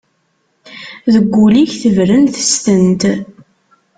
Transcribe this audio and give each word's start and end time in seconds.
Deg 1.13 1.25
wul-ik 1.33 1.71
tebren 1.81 2.23
testent. 2.33 3.01